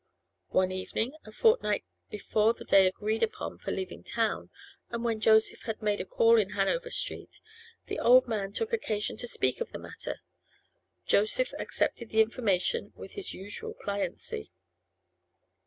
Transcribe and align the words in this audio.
One 0.49 0.71
evening, 0.71 1.13
a 1.25 1.31
fortnight 1.31 1.85
before 2.09 2.55
the 2.55 2.65
day 2.65 2.87
agreed 2.87 3.21
upon 3.21 3.59
for 3.59 3.69
leaving 3.69 4.03
town, 4.03 4.49
and 4.89 5.03
when 5.03 5.19
Joseph 5.19 5.61
had 5.67 5.79
made 5.79 6.01
a 6.01 6.05
call 6.05 6.39
in 6.39 6.53
Hanover 6.57 6.89
Street, 6.89 7.39
the 7.85 7.99
old 7.99 8.27
man 8.27 8.51
took 8.51 8.73
occasion 8.73 9.15
to 9.17 9.27
speak 9.27 9.61
of 9.61 9.71
the 9.71 9.77
matter. 9.77 10.21
Joseph 11.05 11.53
accepted 11.59 12.09
the 12.09 12.21
information 12.21 12.93
with 12.95 13.11
his 13.11 13.35
usual 13.35 13.75
pliancy. 13.79 14.49